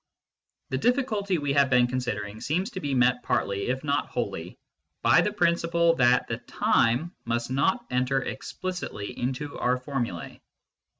[0.69, 4.57] The difficulty we have been considering seems to be met partly, if not wholly,
[5.03, 10.41] by the principle that the time must not enter explicitly into our formulae.